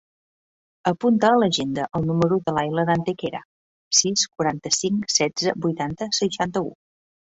Apunta 0.91 1.27
a 1.31 1.35
l'agenda 1.41 1.83
el 1.99 2.07
número 2.11 2.39
de 2.47 2.55
l'Aylen 2.55 2.91
Antequera: 2.93 3.41
sis, 3.99 4.25
quaranta-cinc, 4.39 5.09
setze, 5.17 5.55
vuitanta, 5.67 6.09
seixanta-u. 6.23 6.79